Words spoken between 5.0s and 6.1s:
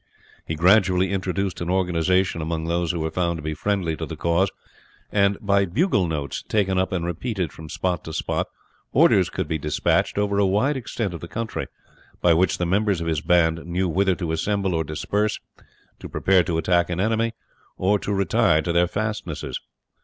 and by bugle